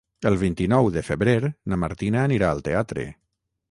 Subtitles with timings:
[0.29, 3.11] El vint-i-nou de febrer na Martina anirà al teatre.